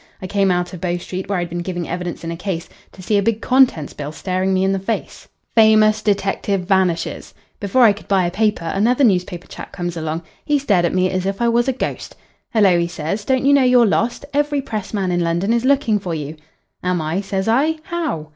I 0.19 0.25
came 0.25 0.49
out 0.49 0.73
of 0.73 0.81
Bow 0.81 0.97
Street, 0.97 1.29
where 1.29 1.37
I'd 1.37 1.49
been 1.49 1.59
giving 1.61 1.87
evidence 1.87 2.23
in 2.23 2.31
a 2.31 2.35
case, 2.35 2.67
to 2.91 3.03
see 3.03 3.19
a 3.19 3.21
big 3.21 3.39
contents 3.39 3.93
bill 3.93 4.11
staring 4.11 4.51
me 4.51 4.63
in 4.63 4.71
the 4.71 4.79
face 4.79 5.27
FAMOUS 5.53 6.01
DETECTIVE 6.01 6.61
VANISHES 6.61 7.35
"Before 7.59 7.83
I 7.83 7.93
could 7.93 8.07
buy 8.07 8.25
a 8.25 8.31
paper, 8.31 8.65
another 8.73 9.03
newspaper 9.03 9.45
chap 9.45 9.71
comes 9.71 9.95
along. 9.95 10.23
He 10.43 10.57
stared 10.57 10.85
at 10.85 10.93
me 10.95 11.11
as 11.11 11.27
if 11.27 11.39
I 11.39 11.49
was 11.49 11.67
a 11.67 11.71
ghost. 11.73 12.15
"'Hello!' 12.51 12.79
he 12.79 12.87
says. 12.87 13.23
'Don't 13.23 13.45
you 13.45 13.53
know 13.53 13.61
you're 13.61 13.85
lost? 13.85 14.25
Every 14.33 14.59
pressman 14.59 15.11
in 15.11 15.19
London 15.19 15.53
is 15.53 15.65
looking 15.65 15.99
for 15.99 16.15
you.' 16.15 16.35
"'Am 16.83 16.99
I?' 16.99 17.21
says 17.21 17.47
I. 17.47 17.75
'How?' 17.83 18.29